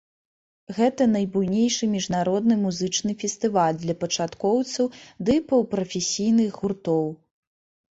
[0.77, 4.85] Гэта найбуйнейшы міжнародны музычны фестываль для пачаткоўцаў
[5.31, 7.05] ды паўпрафесійных гуртоў.